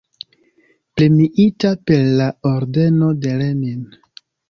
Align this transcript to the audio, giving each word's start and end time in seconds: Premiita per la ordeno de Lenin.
Premiita 0.99 1.75
per 1.91 2.01
la 2.23 2.33
ordeno 2.55 3.15
de 3.23 3.39
Lenin. 3.45 3.89